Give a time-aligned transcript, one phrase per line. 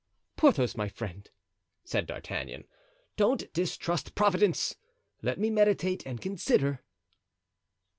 [0.35, 1.29] "Porthos, my friend,"
[1.83, 2.63] said D'Artagnan,
[3.17, 4.75] "don't distrust Providence!
[5.21, 6.83] Let me meditate and consider."